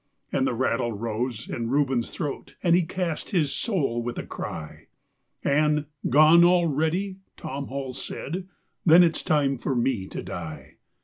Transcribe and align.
And 0.31 0.47
the 0.47 0.55
rattle 0.55 0.91
rose 0.93 1.47
in 1.47 1.69
Reuben's 1.69 2.09
throat 2.09 2.55
and 2.63 2.75
he 2.75 2.81
cast 2.81 3.29
his 3.29 3.53
soul 3.53 4.01
with 4.01 4.17
a 4.17 4.25
cry, 4.25 4.87
And 5.43 5.85
"Gone 6.09 6.43
already?" 6.43 7.17
Tom 7.37 7.67
Hall 7.67 7.93
he 7.93 7.99
said. 7.99 8.47
"Then 8.83 9.03
it's 9.03 9.21
time 9.21 9.59
for 9.59 9.75
me 9.75 10.07
to 10.07 10.23
die." 10.23 10.77